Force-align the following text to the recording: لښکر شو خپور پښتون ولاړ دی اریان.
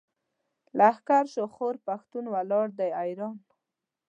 لښکر 0.77 1.23
شو 1.33 1.43
خپور 1.53 1.75
پښتون 1.87 2.25
ولاړ 2.33 2.67
دی 2.79 2.89
اریان. 3.01 3.35